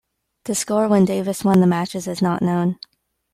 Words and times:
The 0.45 0.55
score 0.55 0.87
when 0.87 1.05
Davis 1.05 1.43
won 1.45 1.61
the 1.61 1.67
matches 1.67 2.07
is 2.07 2.23
not 2.23 2.41
known. 2.41 2.79